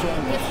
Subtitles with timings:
[0.00, 0.47] changes.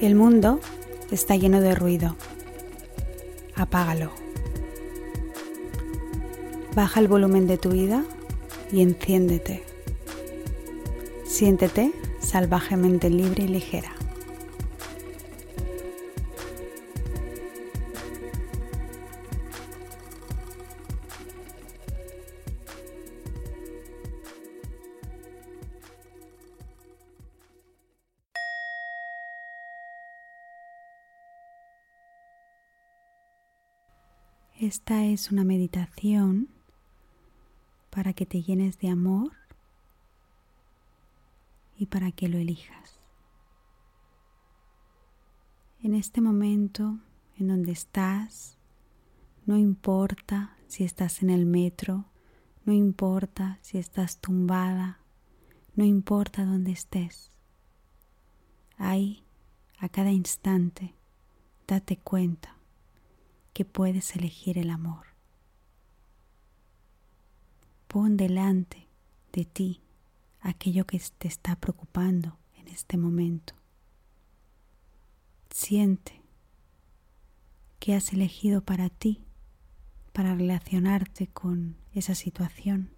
[0.00, 0.60] El mundo
[1.10, 2.16] está lleno de ruido.
[3.54, 4.10] Apágalo.
[6.74, 8.04] Baja el volumen de tu vida
[8.70, 9.64] y enciéndete.
[11.24, 13.95] Siéntete salvajemente libre y ligera.
[34.58, 36.48] Esta es una meditación
[37.90, 39.32] para que te llenes de amor
[41.76, 43.02] y para que lo elijas.
[45.82, 46.98] En este momento
[47.36, 48.56] en donde estás,
[49.44, 52.06] no importa si estás en el metro,
[52.64, 55.00] no importa si estás tumbada,
[55.74, 57.30] no importa dónde estés.
[58.78, 59.22] Ahí,
[59.80, 60.94] a cada instante,
[61.66, 62.55] date cuenta
[63.56, 65.06] que puedes elegir el amor.
[67.88, 68.86] Pon delante
[69.32, 69.80] de ti
[70.42, 73.54] aquello que te está preocupando en este momento.
[75.48, 76.20] Siente
[77.78, 79.24] que has elegido para ti,
[80.12, 82.90] para relacionarte con esa situación.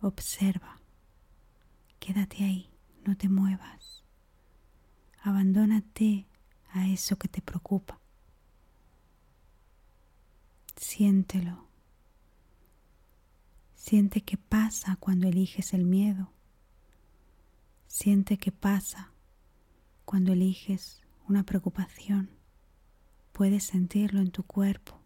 [0.00, 0.80] Observa,
[1.98, 2.70] quédate ahí,
[3.04, 4.04] no te muevas.
[5.20, 6.28] Abandónate
[6.70, 7.98] a eso que te preocupa.
[10.76, 11.66] Siéntelo.
[13.74, 16.32] Siente qué pasa cuando eliges el miedo.
[17.86, 19.12] Siente qué pasa
[20.04, 22.30] cuando eliges una preocupación.
[23.32, 25.00] Puedes sentirlo en tu cuerpo.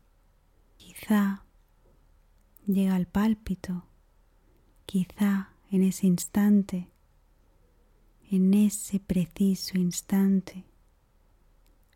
[0.77, 1.45] Quizá
[2.67, 3.87] llega al pálpito.
[4.87, 6.89] Quizá en ese instante,
[8.29, 10.65] en ese preciso instante,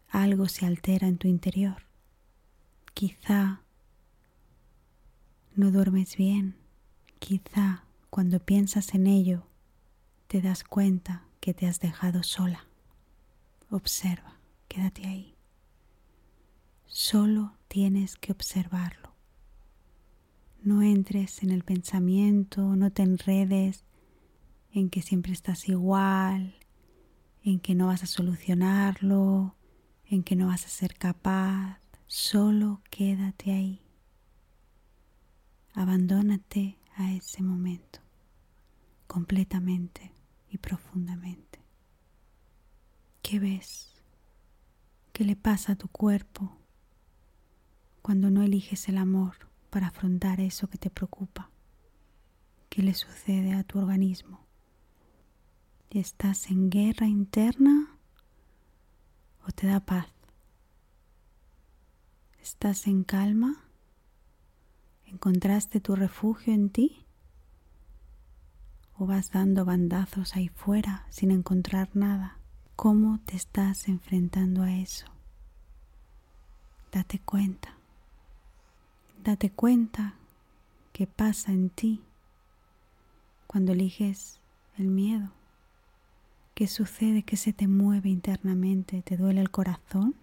[0.09, 1.83] algo se altera en tu interior.
[2.95, 3.64] Quizá
[5.57, 6.57] no duermes bien.
[7.19, 9.47] Quizá cuando piensas en ello
[10.27, 12.67] te das cuenta que te has dejado sola.
[13.71, 14.39] Observa,
[14.69, 15.35] quédate ahí.
[16.87, 19.15] Solo tienes que observarlo.
[20.63, 23.85] No entres en el pensamiento, no te enredes
[24.73, 26.55] en que siempre estás igual,
[27.43, 29.55] en que no vas a solucionarlo,
[30.07, 31.79] en que no vas a ser capaz.
[32.07, 33.84] Solo quédate ahí.
[35.77, 37.99] Abandónate a ese momento
[39.09, 40.13] completamente
[40.49, 41.59] y profundamente.
[43.23, 43.93] ¿Qué ves?
[45.13, 46.57] ¿Qué le pasa a tu cuerpo
[48.03, 49.35] cuando no eliges el amor
[49.71, 51.51] para afrontar eso que te preocupa?
[52.69, 54.47] ¿Qué le sucede a tu organismo?
[55.91, 57.99] ¿Estás en guerra interna
[59.45, 60.07] o te da paz?
[62.41, 63.64] ¿Estás en calma?
[65.15, 67.07] ¿Encontraste tu refugio en ti?
[68.99, 72.41] ¿O vas dando bandazos ahí fuera sin encontrar nada?
[72.75, 75.07] ¿Cómo te estás enfrentando a eso?
[76.91, 77.77] Date cuenta.
[79.23, 80.15] Date cuenta
[80.93, 82.03] qué pasa en ti
[83.47, 84.41] cuando eliges
[84.79, 85.31] el miedo.
[86.55, 87.23] ¿Qué sucede?
[87.23, 89.01] ¿Qué se te mueve internamente?
[89.03, 90.17] ¿Te duele el corazón?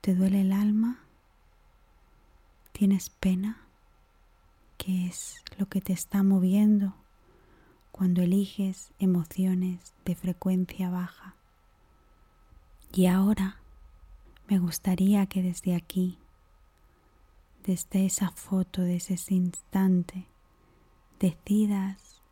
[0.00, 1.03] ¿Te duele el alma?
[2.76, 3.56] ¿Tienes pena?
[4.78, 6.92] ¿Qué es lo que te está moviendo
[7.92, 11.36] cuando eliges emociones de frecuencia baja?
[12.92, 13.58] Y ahora
[14.48, 16.18] me gustaría que desde aquí,
[17.62, 20.26] desde esa foto, desde ese instante,
[21.20, 22.22] decidas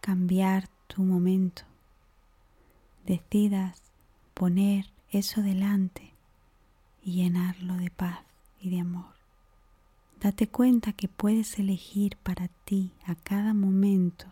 [0.00, 1.64] cambiar tu momento,
[3.04, 3.82] decidas
[4.32, 6.14] poner eso delante
[7.02, 8.27] y llenarlo de paz
[8.60, 9.14] y de amor.
[10.20, 14.26] Date cuenta que puedes elegir para ti a cada momento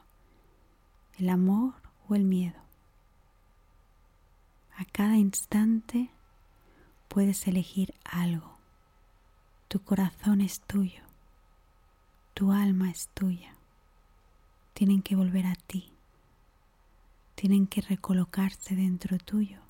[1.18, 1.74] el amor
[2.08, 2.60] o el miedo.
[4.76, 6.10] A cada instante
[7.08, 8.56] puedes elegir algo.
[9.68, 11.02] Tu corazón es tuyo,
[12.34, 13.54] tu alma es tuya.
[14.74, 15.92] Tienen que volver a ti,
[17.34, 19.60] tienen que recolocarse dentro tuyo.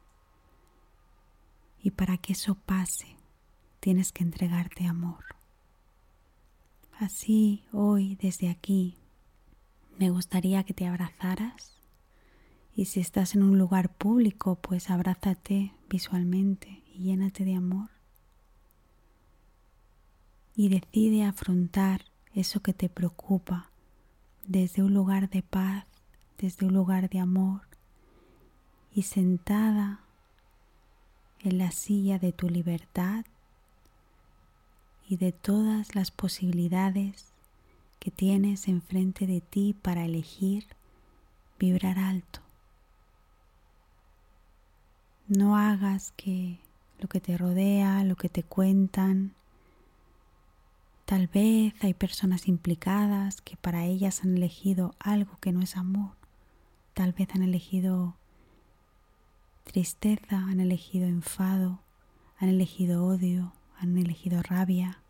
[1.82, 3.15] Y para que eso pase,
[3.86, 5.24] tienes que entregarte amor.
[6.98, 8.98] Así, hoy, desde aquí,
[9.96, 11.80] me gustaría que te abrazaras
[12.74, 17.90] y si estás en un lugar público, pues abrázate visualmente y llénate de amor.
[20.56, 23.70] Y decide afrontar eso que te preocupa
[24.48, 25.86] desde un lugar de paz,
[26.38, 27.60] desde un lugar de amor
[28.92, 30.00] y sentada
[31.38, 33.24] en la silla de tu libertad
[35.08, 37.32] y de todas las posibilidades
[37.98, 40.66] que tienes enfrente de ti para elegir
[41.58, 42.40] vibrar alto.
[45.28, 46.60] No hagas que
[47.00, 49.34] lo que te rodea, lo que te cuentan,
[51.04, 56.12] tal vez hay personas implicadas que para ellas han elegido algo que no es amor,
[56.94, 58.16] tal vez han elegido
[59.64, 61.80] tristeza, han elegido enfado,
[62.38, 65.00] han elegido odio, han elegido rabia.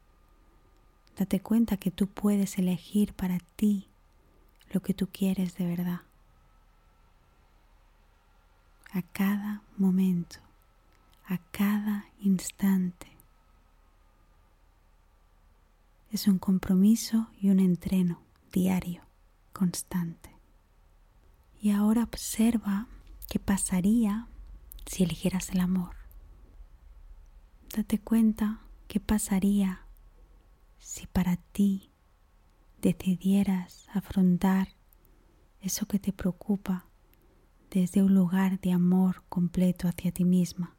[1.16, 3.88] Date cuenta que tú puedes elegir para ti
[4.72, 6.00] lo que tú quieres de verdad.
[8.92, 10.38] A cada momento,
[11.26, 13.08] a cada instante.
[16.10, 18.22] Es un compromiso y un entreno
[18.52, 19.02] diario,
[19.52, 20.30] constante.
[21.60, 22.86] Y ahora observa
[23.28, 24.28] qué pasaría
[24.86, 26.06] si eligieras el amor.
[27.76, 29.82] Date cuenta qué pasaría
[30.78, 31.90] si para ti
[32.81, 34.69] decidieras afrontar
[35.61, 36.87] eso que te preocupa
[37.70, 40.75] desde un lugar de amor completo hacia ti misma.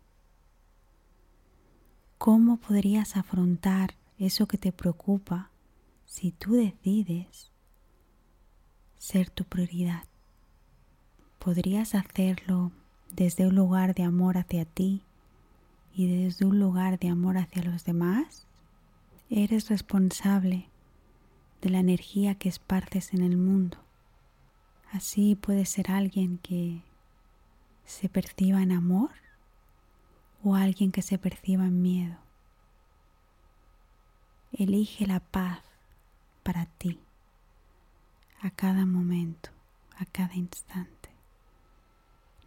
[2.17, 5.51] ¿Cómo podrías afrontar eso que te preocupa
[6.07, 7.51] si tú decides
[8.97, 10.05] ser tu prioridad?
[11.37, 12.71] ¿Podrías hacerlo
[13.11, 15.03] desde un lugar de amor hacia ti
[15.97, 18.45] y desde un lugar de amor hacia los demás,
[19.31, 20.69] eres responsable
[21.59, 23.79] de la energía que esparces en el mundo.
[24.91, 26.83] Así puedes ser alguien que
[27.83, 29.09] se perciba en amor
[30.43, 32.17] o alguien que se perciba en miedo.
[34.51, 35.63] Elige la paz
[36.43, 36.99] para ti
[38.43, 39.49] a cada momento,
[39.97, 41.09] a cada instante.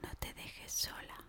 [0.00, 1.25] No te dejes sola.